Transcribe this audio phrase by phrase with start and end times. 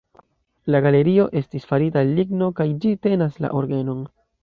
[0.75, 4.07] La galerio estis farita el ligno kaj ĝi tenas la orgenon.